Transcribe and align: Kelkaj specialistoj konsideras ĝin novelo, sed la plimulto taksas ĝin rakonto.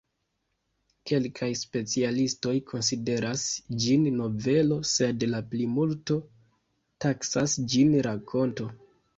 Kelkaj 1.09 1.49
specialistoj 1.59 2.53
konsideras 2.71 3.45
ĝin 3.85 4.07
novelo, 4.23 4.79
sed 4.95 5.27
la 5.35 5.43
plimulto 5.53 6.19
taksas 7.07 7.59
ĝin 7.77 7.97
rakonto. 8.11 8.71